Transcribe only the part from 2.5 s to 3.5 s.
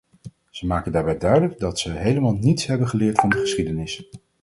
hebben geleerd van de